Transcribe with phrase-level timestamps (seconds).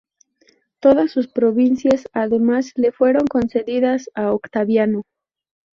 [0.79, 5.03] Todas sus provincias, además, le fueron concedidas a Octaviano.